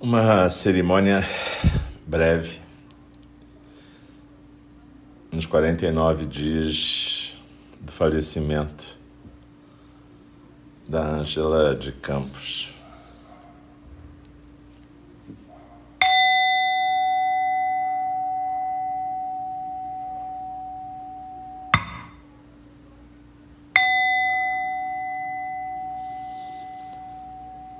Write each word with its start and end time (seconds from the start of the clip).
Uma 0.00 0.50
cerimônia 0.50 1.24
breve, 2.06 2.58
nos 5.32 5.46
49 5.46 6.26
dias 6.26 7.32
do 7.80 7.90
falecimento 7.90 8.84
da 10.86 11.20
Ângela 11.20 11.74
de 11.74 11.92
Campos. 11.92 12.70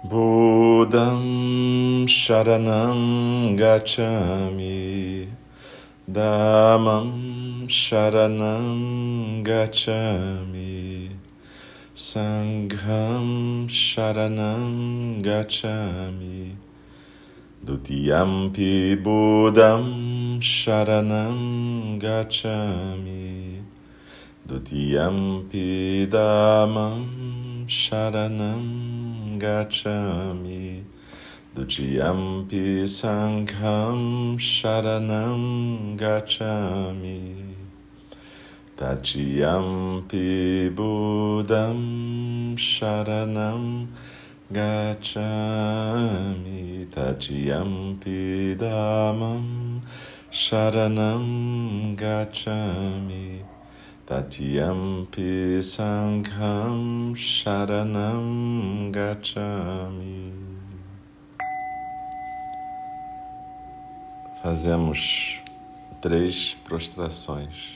Buddham 0.02 1.43
Sharanam 2.06 3.56
Gacchami 3.58 5.28
Dhammam 6.10 7.66
Sharanam 7.68 9.44
Gacchami 9.44 11.10
Sangham 11.94 13.68
Sharanam 13.68 15.22
Gacchami 15.22 16.56
Dutiyampi 17.64 19.02
Buddham 19.02 20.40
Sharanam 20.40 22.00
Gacchami 22.00 23.62
Dutiyampi 24.48 26.06
Dhammam 26.10 27.66
Sharanam 27.66 29.38
Gacchami 29.40 30.73
Dutiyampi 31.54 32.82
Sangham 32.82 34.36
Sharanam 34.38 35.96
Gacchami 35.96 37.54
Tatiyampi 38.76 40.74
Buddham 40.74 42.56
Sharanam 42.56 43.86
Gacchami 44.52 45.14
Tatiyampi 46.90 48.56
Dhammam 48.58 49.80
Sharanam 50.32 51.94
Gacchami 51.96 53.44
Tatiyampi 54.08 55.62
Sangham 55.62 57.14
Sharanam 57.14 58.92
Gacchami 58.92 60.43
Fazemos 64.44 65.40
três 66.02 66.52
prostrações. 66.64 67.74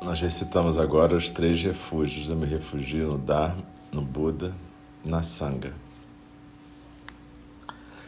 Nós 0.00 0.20
recitamos 0.20 0.78
agora 0.78 1.16
os 1.16 1.30
três 1.30 1.60
refúgios. 1.60 2.28
Eu 2.30 2.36
me 2.36 2.46
refugio 2.46 3.08
no 3.08 3.18
Dharma, 3.18 3.64
no 3.90 4.02
Buda, 4.02 4.54
na 5.04 5.24
Sangha. 5.24 5.74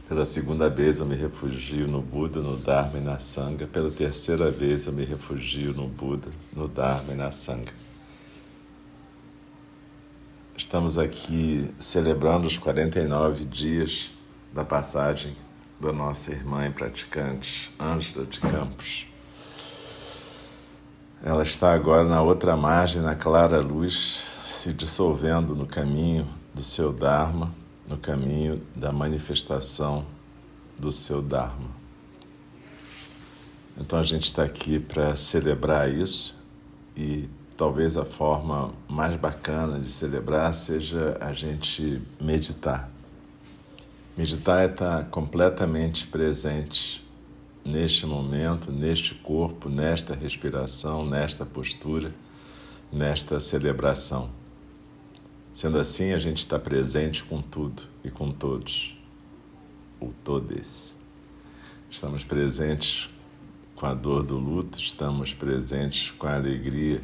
Pela 0.06 0.26
segunda 0.26 0.68
vez 0.68 1.00
eu 1.00 1.06
me 1.06 1.16
refugio 1.16 1.88
no 1.88 2.02
Buda, 2.02 2.40
no 2.40 2.58
Dharma 2.58 2.98
e 2.98 3.00
na 3.00 3.18
Sangha. 3.18 3.66
Pela 3.66 3.90
terceira 3.90 4.50
vez 4.50 4.86
eu 4.86 4.92
me 4.92 5.02
refugio 5.02 5.72
no 5.72 5.88
Buda, 5.88 6.28
no 6.52 6.68
Dharma 6.68 7.14
e 7.14 7.16
na 7.16 7.32
Sangha. 7.32 7.72
Estamos 10.54 10.98
aqui 10.98 11.72
celebrando 11.78 12.46
os 12.46 12.58
49 12.58 13.46
dias 13.46 14.12
da 14.52 14.62
passagem 14.62 15.34
da 15.80 15.90
nossa 15.90 16.32
irmã 16.32 16.66
e 16.66 16.70
praticante 16.70 17.72
Ângela 17.80 18.26
de 18.26 18.40
Campos. 18.40 19.06
Ela 21.22 21.44
está 21.44 21.72
agora 21.72 22.04
na 22.04 22.20
outra 22.20 22.54
margem, 22.54 23.00
na 23.00 23.14
clara 23.14 23.58
luz, 23.58 24.22
se 24.46 24.70
dissolvendo 24.70 25.56
no 25.56 25.66
caminho 25.66 26.28
do 26.52 26.62
seu 26.62 26.92
Dharma, 26.92 27.63
no 27.86 27.98
caminho 27.98 28.62
da 28.74 28.92
manifestação 28.92 30.06
do 30.78 30.90
seu 30.90 31.20
Dharma. 31.20 31.70
Então 33.76 33.98
a 33.98 34.02
gente 34.02 34.24
está 34.24 34.44
aqui 34.44 34.78
para 34.78 35.16
celebrar 35.16 35.90
isso 35.90 36.40
e 36.96 37.28
talvez 37.56 37.96
a 37.96 38.04
forma 38.04 38.72
mais 38.88 39.18
bacana 39.18 39.78
de 39.80 39.90
celebrar 39.90 40.54
seja 40.54 41.16
a 41.20 41.32
gente 41.32 42.00
meditar. 42.20 42.88
Meditar 44.16 44.62
é 44.62 44.70
estar 44.70 45.04
completamente 45.06 46.06
presente 46.06 47.04
neste 47.64 48.06
momento, 48.06 48.70
neste 48.70 49.14
corpo, 49.14 49.68
nesta 49.68 50.14
respiração, 50.14 51.04
nesta 51.04 51.44
postura, 51.44 52.12
nesta 52.92 53.40
celebração. 53.40 54.30
Sendo 55.54 55.78
assim, 55.78 56.12
a 56.12 56.18
gente 56.18 56.38
está 56.38 56.58
presente 56.58 57.22
com 57.22 57.40
tudo 57.40 57.84
e 58.02 58.10
com 58.10 58.32
todos, 58.32 58.98
ou 60.00 60.12
todes. 60.24 60.96
Estamos 61.88 62.24
presentes 62.24 63.08
com 63.76 63.86
a 63.86 63.94
dor 63.94 64.24
do 64.24 64.36
luto, 64.36 64.76
estamos 64.76 65.32
presentes 65.32 66.10
com 66.10 66.26
a 66.26 66.34
alegria 66.34 67.00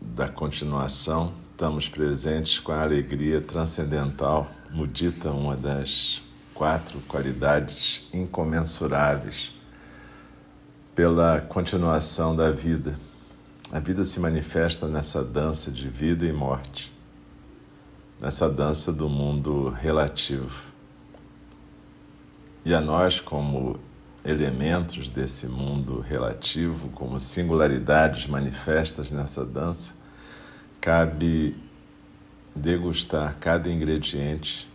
da 0.00 0.28
continuação, 0.28 1.32
estamos 1.52 1.88
presentes 1.88 2.58
com 2.58 2.72
a 2.72 2.82
alegria 2.82 3.40
transcendental, 3.40 4.50
mudita, 4.68 5.30
uma 5.30 5.54
das 5.54 6.20
quatro 6.52 6.98
qualidades 7.02 8.08
incomensuráveis 8.12 9.52
pela 10.92 11.40
continuação 11.40 12.34
da 12.34 12.50
vida. 12.50 12.98
A 13.70 13.78
vida 13.78 14.04
se 14.04 14.18
manifesta 14.18 14.88
nessa 14.88 15.22
dança 15.22 15.70
de 15.70 15.88
vida 15.88 16.26
e 16.26 16.32
morte, 16.32 16.91
nessa 18.22 18.48
dança 18.48 18.92
do 18.92 19.08
mundo 19.08 19.68
relativo. 19.68 20.62
E 22.64 22.72
a 22.72 22.80
nós, 22.80 23.18
como 23.18 23.80
elementos 24.24 25.08
desse 25.08 25.46
mundo 25.48 25.98
relativo, 25.98 26.88
como 26.90 27.18
singularidades 27.18 28.28
manifestas 28.28 29.10
nessa 29.10 29.44
dança, 29.44 29.92
cabe 30.80 31.56
degustar 32.54 33.38
cada 33.40 33.68
ingrediente 33.68 34.70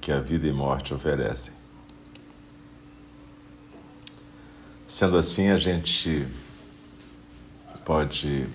que 0.00 0.10
a 0.10 0.18
vida 0.18 0.46
e 0.46 0.52
morte 0.52 0.94
oferecem. 0.94 1.52
Sendo 4.88 5.18
assim, 5.18 5.50
a 5.50 5.58
gente 5.58 6.26
pode 7.84 8.46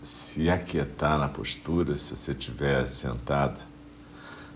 se 0.00 0.48
aquietar 0.48 1.18
na 1.18 1.28
postura, 1.28 1.98
se 1.98 2.14
você 2.14 2.30
estiver 2.30 2.86
sentado 2.86 3.69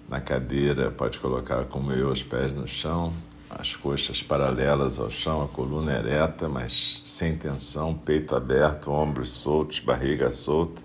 na 0.08 0.20
cadeira, 0.20 0.90
pode 0.90 1.18
colocar 1.18 1.64
como 1.64 1.92
eu 1.92 2.10
os 2.10 2.22
pés 2.22 2.54
no 2.54 2.68
chão, 2.68 3.12
as 3.50 3.76
coxas 3.76 4.22
paralelas 4.22 4.98
ao 4.98 5.10
chão, 5.10 5.42
a 5.42 5.48
coluna 5.48 5.92
ereta, 5.92 6.48
mas 6.48 7.02
sem 7.04 7.36
tensão, 7.36 7.94
peito 7.94 8.34
aberto, 8.34 8.90
ombros 8.90 9.30
soltos, 9.30 9.78
barriga 9.80 10.30
solta, 10.30 10.82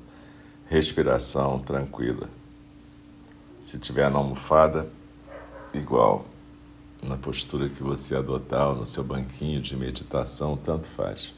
respiração 0.67 1.59
tranquila. 1.59 2.29
Se 3.61 3.79
tiver 3.79 4.09
na 4.09 4.19
almofada, 4.19 4.87
igual 5.73 6.25
na 7.01 7.17
postura 7.17 7.69
que 7.69 7.81
você 7.81 8.15
adotar 8.15 8.69
ou 8.69 8.75
no 8.75 8.85
seu 8.85 9.03
banquinho 9.03 9.61
de 9.61 9.75
meditação, 9.75 10.57
tanto 10.57 10.87
faz. 10.87 11.33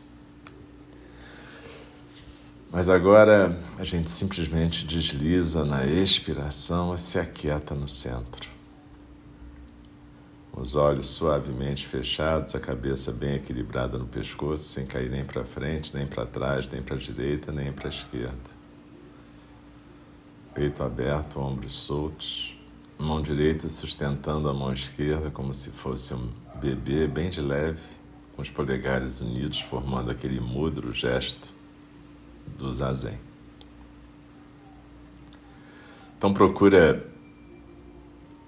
Mas 2.72 2.88
agora 2.88 3.60
a 3.78 3.84
gente 3.84 4.10
simplesmente 4.10 4.88
desliza 4.88 5.66
na 5.66 5.86
expiração 5.86 6.96
e 6.96 6.98
se 6.98 7.20
aquieta 7.20 7.76
no 7.76 7.90
centro. 7.90 8.50
Os 10.54 10.76
olhos 10.76 11.10
suavemente 11.10 11.86
fechados, 11.86 12.56
a 12.56 12.62
cabeça 12.62 13.12
bem 13.12 13.36
equilibrada 13.36 13.98
no 13.98 14.06
pescoço, 14.06 14.64
sem 14.64 14.86
cair 14.86 15.10
nem 15.10 15.26
para 15.26 15.44
frente, 15.44 15.94
nem 15.94 16.08
para 16.08 16.26
trás, 16.26 16.70
nem 16.70 16.82
para 16.82 16.96
a 16.96 17.00
direita, 17.00 17.52
nem 17.52 17.74
para 17.74 17.88
a 17.88 17.90
esquerda. 17.90 18.62
Peito 20.54 20.82
aberto, 20.82 21.42
ombros 21.42 21.74
soltos, 21.74 22.58
mão 22.98 23.22
direita 23.22 23.68
sustentando 23.68 24.48
a 24.48 24.54
mão 24.54 24.72
esquerda 24.72 25.30
como 25.30 25.54
se 25.54 25.72
fosse 25.72 26.14
um 26.14 26.30
bebê 26.56 27.06
bem 27.06 27.30
de 27.30 27.42
leve, 27.42 27.82
com 28.34 28.42
os 28.42 28.50
polegares 28.50 29.20
unidos 29.20 29.60
formando 29.60 30.10
aquele 30.10 30.40
mudro 30.40 30.94
gesto 30.94 31.61
do 32.58 32.72
zazen. 32.72 33.20
Então 36.18 36.34
procura 36.34 37.12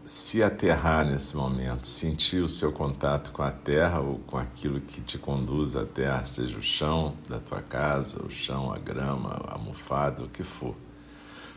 se 0.04 0.44
aterrar 0.44 1.06
nesse 1.06 1.36
momento, 1.36 1.88
sentir 1.88 2.44
o 2.44 2.50
seu 2.50 2.72
contato 2.72 3.32
com 3.32 3.42
a 3.42 3.52
terra 3.52 4.00
ou 4.02 4.20
com 4.20 4.38
aquilo 4.38 4.82
que 4.82 5.02
te 5.02 5.18
conduz 5.18 5.76
à 5.76 5.86
terra, 5.86 6.26
seja 6.26 6.58
o 6.58 6.62
chão 6.62 7.16
da 7.28 7.40
tua 7.40 7.62
casa, 7.62 8.22
o 8.24 8.30
chão, 8.30 8.72
a 8.72 8.78
grama, 8.78 9.42
a 9.48 9.54
almofada, 9.54 10.24
o 10.24 10.30
que 10.30 10.44
for. 10.44 10.76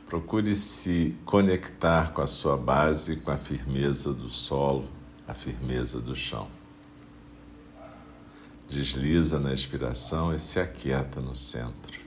Procure 0.06 0.54
se 0.54 1.16
conectar 1.25 2.12
com 2.12 2.22
a 2.22 2.26
sua 2.26 2.56
base, 2.56 3.16
com 3.16 3.32
a 3.32 3.37
firmeza 3.37 4.12
do 4.12 4.28
solo, 4.28 4.88
a 5.26 5.34
firmeza 5.34 6.00
do 6.00 6.14
chão. 6.14 6.48
Desliza 8.69 9.40
na 9.40 9.52
expiração 9.52 10.32
e 10.32 10.38
se 10.38 10.60
aquieta 10.60 11.20
no 11.20 11.34
centro. 11.34 12.06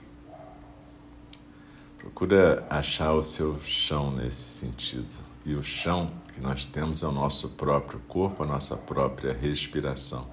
Procura 2.00 2.66
achar 2.70 3.12
o 3.12 3.22
seu 3.22 3.60
chão 3.60 4.10
nesse 4.10 4.40
sentido. 4.40 5.14
E 5.44 5.54
o 5.54 5.62
chão 5.62 6.10
que 6.32 6.40
nós 6.40 6.64
temos 6.64 7.02
é 7.02 7.06
o 7.06 7.12
nosso 7.12 7.50
próprio 7.50 8.00
corpo, 8.08 8.42
a 8.42 8.46
nossa 8.46 8.74
própria 8.74 9.34
respiração. 9.34 10.26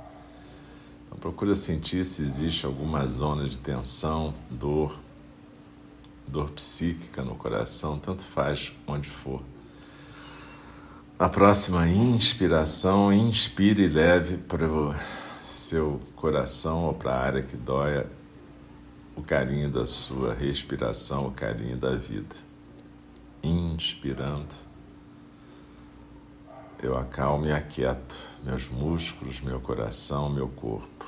Então 1.06 1.18
procura 1.20 1.56
sentir 1.56 2.06
se 2.06 2.22
existe 2.22 2.66
alguma 2.66 3.06
zona 3.06 3.50
de 3.50 3.60
tensão, 3.60 4.34
dor, 4.50 4.98
dor 6.26 6.52
psíquica 6.52 7.22
no 7.22 7.36
coração, 7.36 8.00
tanto 8.00 8.24
faz 8.24 8.72
onde 8.88 9.10
for. 9.10 9.42
Na 11.20 11.28
próxima 11.28 11.86
inspiração, 11.90 13.12
inspire 13.12 13.84
e 13.84 13.90
leve 13.90 14.38
para 14.38 14.66
o 14.68 14.96
seu 15.46 16.00
coração 16.16 16.86
ou 16.86 16.94
para 16.94 17.12
a 17.12 17.22
área 17.22 17.42
que 17.42 17.58
dói 17.58 18.06
o 19.18 19.22
carinho 19.22 19.70
da 19.70 19.86
sua 19.86 20.34
respiração, 20.34 21.28
o 21.28 21.32
carinho 21.32 21.76
da 21.76 21.96
vida. 21.96 22.36
Inspirando 23.44 24.68
eu 26.82 26.96
acalmo 26.96 27.48
e 27.48 27.52
aquieto 27.52 28.20
meus 28.44 28.70
músculos, 28.70 29.42
meu 29.42 29.60
coração, 29.60 30.30
meu 30.30 30.48
corpo. 30.48 31.06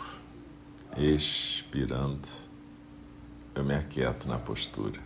Expirando, 0.97 2.27
eu 3.53 3.63
me 3.63 3.75
aquieto 3.75 4.27
na 4.27 4.39
postura. 4.39 5.00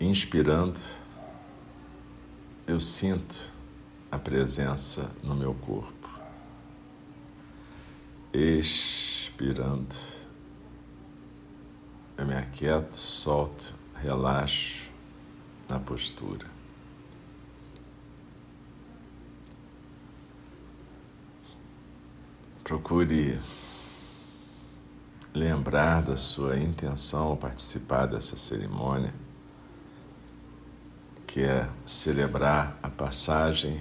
Inspirando, 0.00 0.80
eu 2.66 2.80
sinto 2.80 3.52
a 4.10 4.18
presença 4.18 5.12
no 5.22 5.36
meu 5.36 5.54
corpo. 5.54 6.10
Expirando, 8.34 9.17
eu 12.18 12.26
me 12.26 12.34
aquieto, 12.34 12.96
solto, 12.96 13.72
relaxo 13.94 14.90
na 15.68 15.78
postura. 15.78 16.44
Procure 22.64 23.38
lembrar 25.32 26.02
da 26.02 26.16
sua 26.16 26.58
intenção 26.58 27.28
ao 27.28 27.36
participar 27.36 28.06
dessa 28.06 28.36
cerimônia, 28.36 29.14
que 31.28 31.42
é 31.42 31.70
celebrar 31.86 32.76
a 32.82 32.88
passagem 32.88 33.80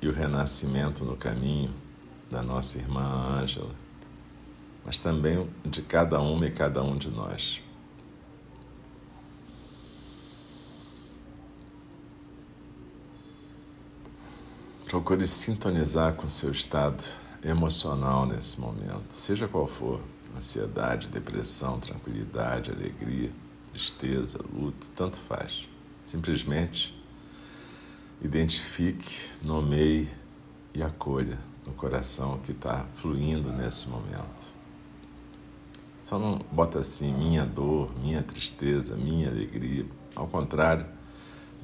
e 0.00 0.06
o 0.06 0.12
renascimento 0.12 1.04
no 1.04 1.16
caminho 1.16 1.74
da 2.30 2.42
nossa 2.42 2.78
irmã 2.78 3.02
Ângela, 3.02 3.81
mas 4.84 4.98
também 4.98 5.48
de 5.64 5.82
cada 5.82 6.20
uma 6.20 6.46
e 6.46 6.50
cada 6.50 6.82
um 6.82 6.96
de 6.96 7.10
nós. 7.10 7.60
Procure 14.86 15.26
sintonizar 15.26 16.14
com 16.14 16.28
seu 16.28 16.50
estado 16.50 17.02
emocional 17.42 18.26
nesse 18.26 18.60
momento, 18.60 19.10
seja 19.10 19.48
qual 19.48 19.66
for 19.66 20.00
ansiedade, 20.36 21.08
depressão, 21.08 21.80
tranquilidade, 21.80 22.70
alegria, 22.70 23.30
tristeza, 23.70 24.38
luto, 24.52 24.86
tanto 24.94 25.18
faz. 25.28 25.68
Simplesmente 26.04 26.94
identifique, 28.22 29.30
nomeie 29.42 30.10
e 30.74 30.82
acolha 30.82 31.38
no 31.66 31.72
coração 31.72 32.38
que 32.38 32.52
está 32.52 32.86
fluindo 32.96 33.50
nesse 33.52 33.88
momento. 33.88 34.61
Só 36.12 36.18
não 36.18 36.38
bota 36.52 36.80
assim 36.80 37.10
minha 37.10 37.46
dor, 37.46 37.90
minha 37.98 38.22
tristeza, 38.22 38.94
minha 38.94 39.30
alegria. 39.30 39.86
Ao 40.14 40.28
contrário, 40.28 40.84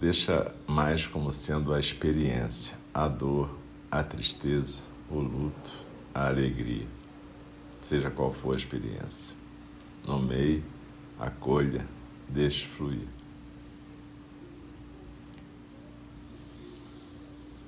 deixa 0.00 0.54
mais 0.66 1.06
como 1.06 1.30
sendo 1.30 1.74
a 1.74 1.78
experiência, 1.78 2.74
a 2.94 3.08
dor, 3.08 3.54
a 3.90 4.02
tristeza, 4.02 4.84
o 5.10 5.18
luto, 5.18 5.84
a 6.14 6.28
alegria, 6.28 6.86
seja 7.82 8.10
qual 8.10 8.32
for 8.32 8.54
a 8.54 8.56
experiência. 8.56 9.36
Nomeie, 10.06 10.64
acolha, 11.20 11.86
deixe 12.26 12.66
fluir. 12.68 13.06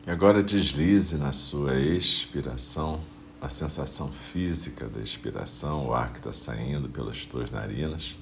E 0.06 0.10
agora 0.10 0.42
deslize 0.42 1.18
na 1.18 1.32
sua 1.32 1.78
expiração 1.78 3.02
a 3.40 3.48
sensação 3.48 4.12
física 4.12 4.88
da 4.88 5.00
expiração, 5.00 5.86
o 5.86 5.94
ar 5.94 6.12
que 6.12 6.18
está 6.18 6.32
saindo 6.32 6.88
pelas 6.88 7.24
tuas 7.24 7.50
narinas. 7.50 8.16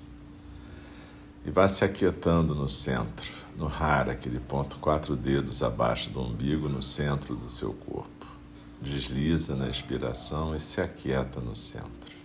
E 1.45 1.51
vá 1.51 1.67
se 1.67 1.85
aquietando 1.85 2.55
no 2.55 2.69
centro, 2.69 3.31
no 3.57 3.67
rara, 3.67 4.13
aquele 4.13 4.39
ponto 4.39 4.77
quatro 4.79 5.17
dedos 5.17 5.63
abaixo 5.63 6.11
do 6.11 6.21
umbigo, 6.21 6.69
no 6.69 6.83
centro 6.83 7.35
do 7.35 7.49
seu 7.49 7.73
corpo 7.73 8.19
desliza 8.81 9.55
na 9.55 9.69
expiração 9.69 10.55
e 10.55 10.61
se 10.61 10.81
aquieta 10.81 11.41
no 11.41 11.57
centro. 11.57 12.17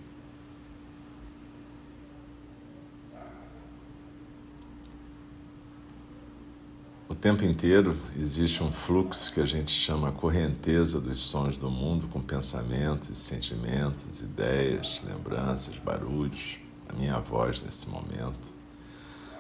O 7.10 7.13
tempo 7.24 7.46
inteiro 7.46 7.96
existe 8.20 8.62
um 8.62 8.70
fluxo 8.70 9.32
que 9.32 9.40
a 9.40 9.46
gente 9.46 9.72
chama 9.72 10.12
correnteza 10.12 11.00
dos 11.00 11.22
sons 11.22 11.58
do 11.58 11.72
mundo, 11.72 12.06
com 12.10 12.20
pensamentos, 12.20 13.18
sentimentos, 13.18 14.20
ideias, 14.20 15.02
lembranças, 15.06 15.78
barulhos, 15.78 16.60
a 16.90 16.92
minha 16.92 17.18
voz 17.20 17.62
nesse 17.62 17.88
momento. 17.88 18.52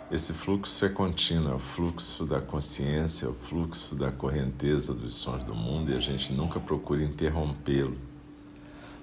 Esse 0.10 0.32
fluxo 0.32 0.86
é 0.86 0.88
contínuo, 0.88 1.52
é 1.52 1.56
o 1.56 1.60
fluxo 1.60 2.26
da 2.26 2.40
consciência, 2.40 3.26
é 3.26 3.30
o 3.30 3.34
fluxo 3.34 3.96
da 3.96 4.14
correnteza 4.14 4.94
dos 4.94 5.16
sons 5.16 5.44
do 5.44 5.54
mundo 5.54 5.92
e 5.92 5.94
a 5.94 6.00
gente 6.00 6.32
nunca 6.32 6.62
procura 6.62 7.04
interrompê-lo. 7.04 7.98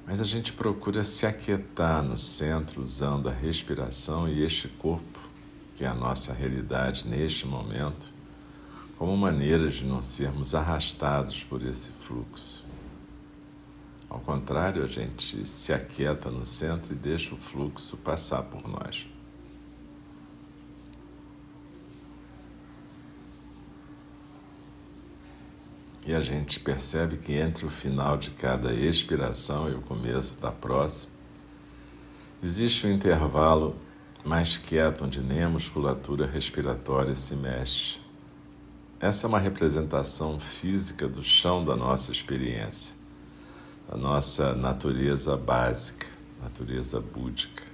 Mas 0.06 0.22
a 0.22 0.24
gente 0.24 0.54
procura 0.54 1.04
se 1.04 1.26
aquietar 1.26 2.02
no 2.02 2.18
centro 2.18 2.82
usando 2.82 3.28
a 3.28 3.32
respiração 3.32 4.26
e 4.26 4.42
este 4.42 4.68
corpo, 4.68 5.20
que 5.76 5.84
é 5.84 5.86
a 5.86 5.94
nossa 5.94 6.32
realidade 6.32 7.06
neste 7.06 7.46
momento, 7.46 8.19
como 9.00 9.16
maneira 9.16 9.66
de 9.66 9.82
não 9.82 10.02
sermos 10.02 10.54
arrastados 10.54 11.42
por 11.42 11.62
esse 11.62 11.90
fluxo. 11.90 12.62
Ao 14.10 14.20
contrário, 14.20 14.84
a 14.84 14.86
gente 14.86 15.46
se 15.46 15.72
aquieta 15.72 16.30
no 16.30 16.44
centro 16.44 16.92
e 16.92 16.96
deixa 16.96 17.34
o 17.34 17.38
fluxo 17.38 17.96
passar 17.96 18.42
por 18.42 18.68
nós. 18.68 19.08
E 26.06 26.12
a 26.12 26.20
gente 26.20 26.60
percebe 26.60 27.16
que 27.16 27.32
entre 27.32 27.64
o 27.64 27.70
final 27.70 28.18
de 28.18 28.32
cada 28.32 28.74
expiração 28.74 29.70
e 29.70 29.74
o 29.74 29.80
começo 29.80 30.38
da 30.42 30.52
próxima, 30.52 31.10
existe 32.42 32.86
um 32.86 32.92
intervalo 32.92 33.74
mais 34.22 34.58
quieto 34.58 35.06
onde 35.06 35.22
nem 35.22 35.42
a 35.42 35.48
musculatura 35.48 36.26
respiratória 36.26 37.14
se 37.14 37.34
mexe. 37.34 38.09
Essa 39.00 39.26
é 39.26 39.28
uma 39.28 39.38
representação 39.38 40.38
física 40.38 41.08
do 41.08 41.22
chão 41.22 41.64
da 41.64 41.74
nossa 41.74 42.12
experiência, 42.12 42.94
da 43.88 43.96
nossa 43.96 44.54
natureza 44.54 45.36
básica, 45.36 46.06
natureza 46.42 47.00
búdica, 47.00 47.64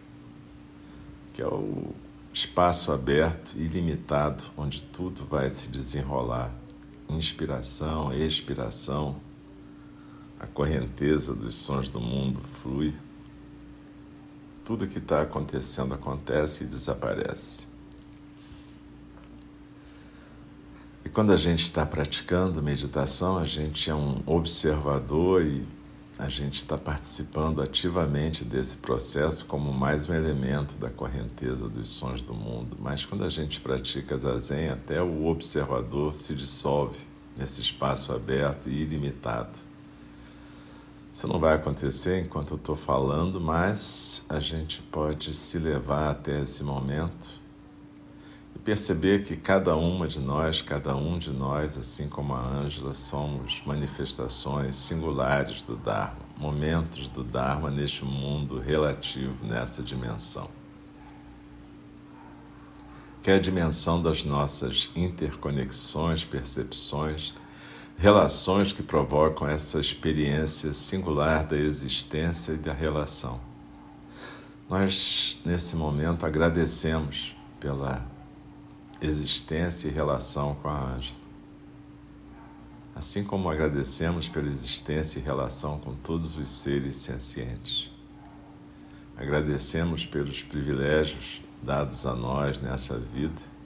que 1.34 1.42
é 1.42 1.46
o 1.46 1.92
espaço 2.32 2.92
aberto 2.92 3.56
e 3.56 3.62
ilimitado 3.62 4.44
onde 4.56 4.82
tudo 4.82 5.24
vai 5.26 5.50
se 5.50 5.68
desenrolar 5.68 6.54
inspiração, 7.08 8.12
expiração, 8.12 9.16
a 10.38 10.46
correnteza 10.46 11.34
dos 11.34 11.54
sons 11.54 11.88
do 11.88 12.00
mundo 12.00 12.40
flui. 12.62 12.94
Tudo 14.64 14.86
que 14.86 14.98
está 14.98 15.22
acontecendo 15.22 15.94
acontece 15.94 16.64
e 16.64 16.66
desaparece. 16.66 17.65
E 21.06 21.08
quando 21.08 21.32
a 21.32 21.36
gente 21.36 21.62
está 21.62 21.86
praticando 21.86 22.60
meditação, 22.60 23.38
a 23.38 23.44
gente 23.44 23.88
é 23.88 23.94
um 23.94 24.20
observador 24.26 25.40
e 25.40 25.64
a 26.18 26.28
gente 26.28 26.54
está 26.58 26.76
participando 26.76 27.62
ativamente 27.62 28.44
desse 28.44 28.76
processo 28.76 29.46
como 29.46 29.72
mais 29.72 30.08
um 30.08 30.14
elemento 30.14 30.74
da 30.78 30.90
correnteza 30.90 31.68
dos 31.68 31.90
sons 31.90 32.24
do 32.24 32.34
mundo. 32.34 32.76
Mas 32.80 33.04
quando 33.04 33.22
a 33.22 33.28
gente 33.28 33.60
pratica 33.60 34.18
zazen, 34.18 34.68
até 34.68 35.00
o 35.00 35.26
observador 35.26 36.12
se 36.12 36.34
dissolve 36.34 36.98
nesse 37.36 37.60
espaço 37.60 38.12
aberto 38.12 38.68
e 38.68 38.82
ilimitado. 38.82 39.60
Isso 41.12 41.28
não 41.28 41.38
vai 41.38 41.54
acontecer 41.54 42.20
enquanto 42.20 42.54
eu 42.54 42.56
estou 42.56 42.74
falando, 42.74 43.40
mas 43.40 44.26
a 44.28 44.40
gente 44.40 44.82
pode 44.82 45.32
se 45.34 45.56
levar 45.56 46.10
até 46.10 46.40
esse 46.40 46.64
momento 46.64 47.45
perceber 48.66 49.22
que 49.22 49.36
cada 49.36 49.76
uma 49.76 50.08
de 50.08 50.18
nós, 50.18 50.60
cada 50.60 50.96
um 50.96 51.18
de 51.18 51.30
nós, 51.30 51.78
assim 51.78 52.08
como 52.08 52.34
a 52.34 52.44
Ângela, 52.44 52.94
somos 52.94 53.62
manifestações 53.64 54.74
singulares 54.74 55.62
do 55.62 55.76
Dharma, 55.76 56.18
momentos 56.36 57.08
do 57.08 57.22
Dharma 57.22 57.70
neste 57.70 58.04
mundo 58.04 58.58
relativo, 58.58 59.46
nessa 59.46 59.84
dimensão. 59.84 60.50
Que 63.22 63.30
é 63.30 63.34
a 63.36 63.38
dimensão 63.38 64.02
das 64.02 64.24
nossas 64.24 64.90
interconexões, 64.96 66.24
percepções, 66.24 67.34
relações 67.96 68.72
que 68.72 68.82
provocam 68.82 69.48
essa 69.48 69.78
experiência 69.78 70.72
singular 70.72 71.44
da 71.44 71.56
existência 71.56 72.50
e 72.50 72.56
da 72.56 72.72
relação. 72.72 73.40
Nós, 74.68 75.40
nesse 75.44 75.76
momento, 75.76 76.26
agradecemos 76.26 77.36
pela 77.60 78.15
existência 79.00 79.88
e 79.88 79.90
relação 79.90 80.54
com 80.56 80.68
a 80.68 80.94
Ângela. 80.94 81.18
Assim 82.94 83.22
como 83.22 83.50
agradecemos 83.50 84.28
pela 84.28 84.48
existência 84.48 85.18
e 85.18 85.22
relação 85.22 85.78
com 85.78 85.94
todos 85.94 86.36
os 86.36 86.48
seres 86.48 86.96
sencientes. 86.96 87.90
Agradecemos 89.16 90.06
pelos 90.06 90.42
privilégios 90.42 91.42
dados 91.62 92.06
a 92.06 92.14
nós 92.14 92.58
nessa 92.58 92.98
vida 92.98 93.56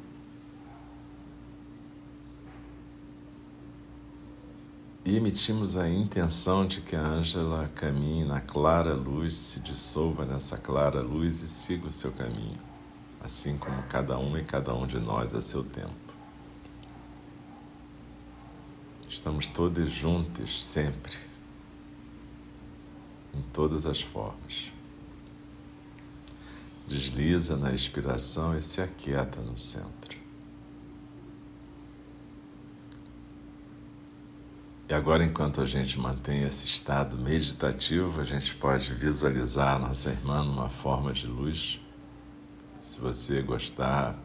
e 5.05 5.17
emitimos 5.17 5.77
a 5.77 5.89
intenção 5.89 6.67
de 6.67 6.81
que 6.81 6.95
a 6.95 7.03
Ângela 7.03 7.69
caminhe 7.75 8.25
na 8.25 8.41
clara 8.41 8.95
luz, 8.95 9.35
se 9.35 9.61
dissolva 9.61 10.25
nessa 10.25 10.57
clara 10.57 11.01
luz 11.01 11.43
e 11.43 11.49
siga 11.49 11.89
o 11.89 11.91
seu 11.91 12.13
caminho, 12.13 12.59
assim 13.21 13.57
como 13.59 13.83
cada 13.85 14.19
um 14.19 14.37
e 14.37 14.45
cada 14.45 14.75
um 14.75 14.87
de 14.87 14.99
nós 14.99 15.35
a 15.35 15.41
seu 15.41 15.63
tempo. 15.63 15.95
Estamos 19.09 19.49
todos 19.49 19.91
juntos 19.91 20.65
sempre, 20.65 21.13
em 23.35 23.43
todas 23.53 23.85
as 23.85 24.01
formas. 24.01 24.73
Desliza 26.87 27.57
na 27.57 27.73
expiração 27.73 28.57
e 28.57 28.63
se 28.63 28.81
aquieta 28.81 29.41
no 29.41 29.59
centro. 29.59 30.19
E 34.89 34.93
agora, 34.93 35.23
enquanto 35.23 35.61
a 35.61 35.67
gente 35.67 35.99
mantém 36.01 36.43
esse 36.43 36.67
estado 36.67 37.17
meditativo, 37.17 38.21
a 38.21 38.25
gente 38.25 38.57
pode 38.57 38.93
visualizar 38.93 39.77
a 39.77 39.79
nossa 39.79 40.11
irmã 40.11 40.43
numa 40.43 40.69
forma 40.69 41.13
de 41.13 41.29
luz. 41.29 41.81
Se 42.81 42.99
você 42.99 43.43
gostar, 43.43 44.19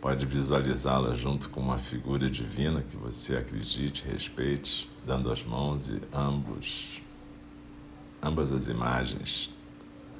pode 0.00 0.24
visualizá-la 0.26 1.14
junto 1.16 1.50
com 1.50 1.60
uma 1.60 1.78
figura 1.78 2.30
divina 2.30 2.82
que 2.82 2.96
você 2.96 3.36
acredite, 3.36 4.06
respeite, 4.06 4.88
dando 5.04 5.30
as 5.30 5.42
mãos 5.42 5.88
e 5.88 6.00
ambos, 6.12 7.02
ambas 8.22 8.52
as 8.52 8.68
imagens 8.68 9.50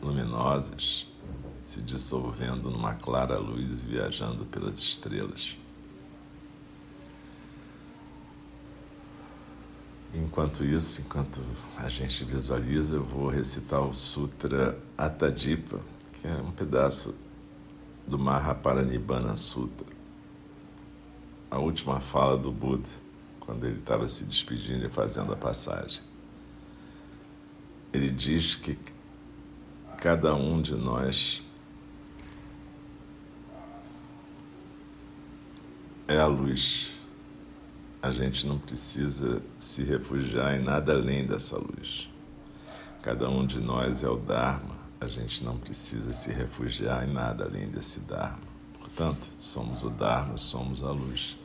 luminosas 0.02 1.06
se 1.64 1.80
dissolvendo 1.80 2.70
numa 2.70 2.94
clara 2.94 3.38
luz 3.38 3.82
e 3.82 3.86
viajando 3.86 4.44
pelas 4.46 4.80
estrelas. 4.80 5.56
Enquanto 10.12 10.64
isso, 10.64 11.00
enquanto 11.00 11.40
a 11.76 11.88
gente 11.88 12.24
visualiza, 12.24 12.96
eu 12.96 13.04
vou 13.04 13.28
recitar 13.28 13.80
o 13.80 13.92
Sutra 13.92 14.78
Atadipa, 14.96 15.80
que 16.20 16.28
é 16.28 16.34
um 16.34 16.52
pedaço 16.52 17.14
do 18.06 18.18
Mahaparinibbana 18.18 19.36
Sutra. 19.36 19.86
A 21.50 21.58
última 21.58 22.00
fala 22.00 22.36
do 22.36 22.50
Buda, 22.50 22.88
quando 23.40 23.64
ele 23.66 23.78
estava 23.78 24.08
se 24.08 24.24
despedindo 24.24 24.86
e 24.86 24.90
fazendo 24.90 25.32
a 25.32 25.36
passagem. 25.36 26.02
Ele 27.92 28.10
diz 28.10 28.56
que 28.56 28.78
cada 29.98 30.34
um 30.34 30.60
de 30.60 30.74
nós 30.74 31.42
é 36.08 36.18
a 36.18 36.26
luz 36.26 36.94
a 38.04 38.10
gente 38.10 38.46
não 38.46 38.58
precisa 38.58 39.40
se 39.58 39.82
refugiar 39.82 40.54
em 40.54 40.62
nada 40.62 40.92
além 40.92 41.24
dessa 41.24 41.56
luz. 41.56 42.10
Cada 43.00 43.30
um 43.30 43.46
de 43.46 43.58
nós 43.58 44.02
é 44.02 44.08
o 44.10 44.18
Dharma, 44.18 44.73
a 45.00 45.06
gente 45.06 45.44
não 45.44 45.58
precisa 45.58 46.12
se 46.12 46.30
refugiar 46.30 47.08
em 47.08 47.12
nada 47.12 47.44
além 47.44 47.68
desse 47.68 48.00
Dharma. 48.00 48.40
Portanto, 48.78 49.26
somos 49.38 49.82
o 49.82 49.90
Dharma, 49.90 50.38
somos 50.38 50.82
a 50.82 50.90
luz. 50.90 51.36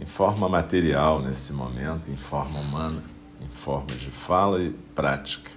Em 0.00 0.06
forma 0.06 0.48
material, 0.48 1.20
nesse 1.20 1.52
momento, 1.52 2.10
em 2.10 2.16
forma 2.16 2.58
humana, 2.58 3.02
em 3.40 3.48
forma 3.48 3.94
de 3.96 4.10
fala 4.10 4.62
e 4.62 4.70
prática. 4.94 5.50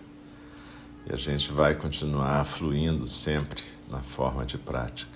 E 1.05 1.13
a 1.13 1.15
gente 1.15 1.51
vai 1.51 1.75
continuar 1.75 2.45
fluindo 2.45 3.07
sempre 3.07 3.61
na 3.89 4.01
forma 4.01 4.45
de 4.45 4.57
prática. 4.57 5.11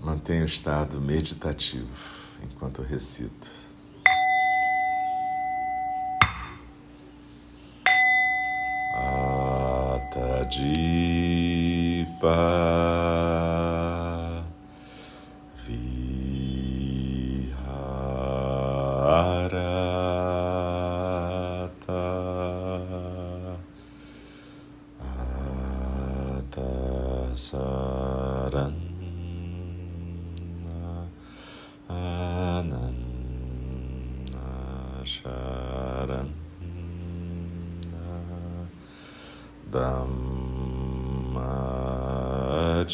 Mantenha 0.00 0.42
o 0.42 0.46
estado 0.46 1.00
meditativo 1.00 1.88
enquanto 2.42 2.82
eu 2.82 2.84
recito. 10.52 10.92
Atadipa 12.22 13.01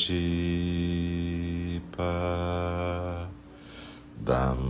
Dhammajjipa 0.09 2.01
Dhammasharan 4.25 4.69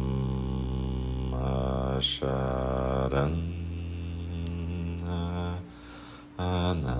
Anannasharan 6.38 6.99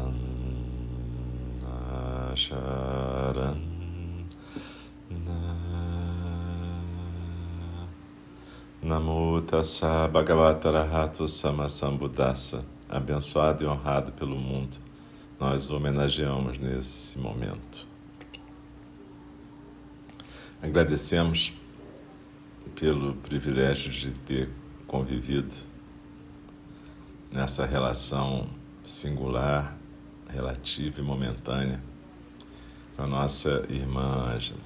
Namo 8.85 9.41
Tassa 9.43 10.09
Bhagavata 10.09 10.71
Rahato 10.71 11.29
Samasambuddhassa 11.29 12.65
abençoado 12.89 13.65
e 13.65 13.67
honrado 13.67 14.13
pelo 14.13 14.37
mundo 14.37 14.77
nós 15.41 15.71
homenageamos 15.71 16.59
nesse 16.59 17.17
momento. 17.19 17.98
Agradecemos 20.61 21.53
pelo 22.75 23.15
privilégio 23.15 23.93
de 23.93 24.11
ter 24.27 24.51
convivido 24.89 25.55
nessa 27.31 27.65
relação 27.65 28.49
singular, 28.83 29.77
relativa 30.29 31.01
e 31.01 31.03
momentânea 31.03 31.81
com 32.97 33.03
a 33.03 33.07
nossa 33.07 33.65
irmã 33.69 34.35
Ângela. 34.35 34.59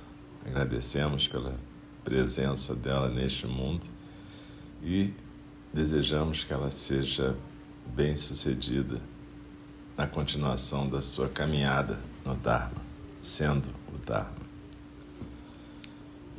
Agradecemos 0.47 1.29
pela 1.29 1.55
presença 2.03 2.75
dela 2.75 3.11
neste 3.11 3.47
mundo 3.47 3.85
e 4.83 5.13
desejamos 5.75 6.43
que 6.43 6.53
ela 6.55 6.71
seja 6.71 7.37
bem-sucedida 7.95 8.99
na 9.97 10.07
continuação 10.07 10.89
da 10.89 11.03
sua 11.03 11.29
caminhada 11.29 12.01
no 12.25 12.35
Dharma, 12.35 12.83
sendo 13.23 13.69
o 13.95 13.99
Dharma. 13.99 14.42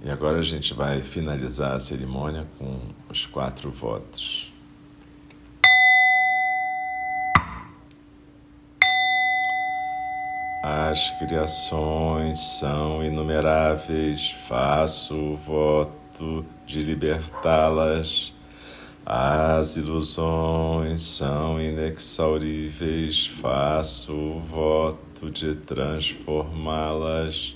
E 0.05 0.12
agora 0.12 0.39
a 0.39 0.43
gente 0.43 0.74
vai 0.74 1.01
finalizar 1.01 1.77
a 1.77 1.79
cerimônia 1.79 2.45
com 2.60 2.77
os 3.10 3.25
quatro 3.25 3.72
votos. 3.72 4.51
As 10.62 11.10
criações 11.19 12.38
são 12.60 13.01
inumeráveis, 13.01 14.36
faço 14.50 15.15
o 15.15 15.38
voto 15.38 16.45
de 16.67 16.83
libertá-las. 16.83 18.33
As 19.05 19.77
ilusões 19.77 21.01
são 21.01 21.62
inexauríveis, 21.62 23.27
faço 23.41 24.12
o 24.12 24.41
voto 24.41 25.31
de 25.31 25.55
transformá-las. 25.55 27.55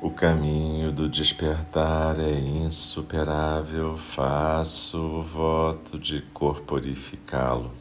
O 0.00 0.10
caminho 0.10 0.92
do 0.92 1.08
despertar 1.08 2.20
é 2.20 2.30
insuperável, 2.30 3.96
faço 3.96 4.96
o 4.96 5.22
voto 5.22 5.98
de 5.98 6.22
corporificá-lo. 6.32 7.72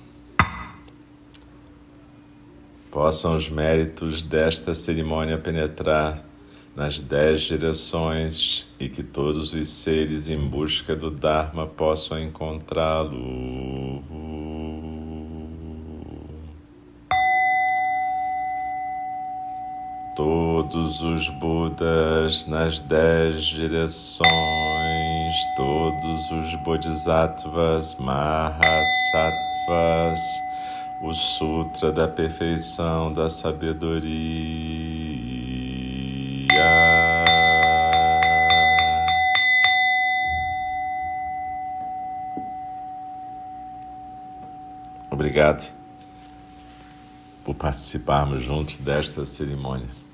Possam 2.90 3.38
os 3.38 3.48
méritos 3.48 4.24
desta 4.24 4.74
cerimônia 4.74 5.38
penetrar 5.38 6.26
nas 6.76 7.00
dez 7.00 7.42
direções 7.42 8.66
e 8.80 8.90
que 8.90 9.04
todos 9.04 9.54
os 9.54 9.70
seres 9.70 10.28
em 10.28 10.40
busca 10.40 10.96
do 10.96 11.12
Dharma 11.12 11.68
possam 11.68 12.20
encontrá-lo. 12.20 14.04
Todos 20.70 21.02
os 21.02 21.30
Budas 21.30 22.46
nas 22.46 22.82
dez 22.82 23.46
direções, 23.46 24.26
todos 25.56 26.30
os 26.30 26.54
Bodhisattvas, 26.56 27.96
Mahasattvas, 27.96 28.60
o 31.02 31.14
Sutra 31.14 31.94
da 31.94 32.06
Perfeição 32.06 33.14
da 33.14 33.30
Sabedoria. 33.30 34.04
Obrigado 45.10 45.66
por 47.46 47.56
participarmos 47.56 48.42
juntos 48.42 48.76
desta 48.80 49.26
cerimônia. 49.26 50.07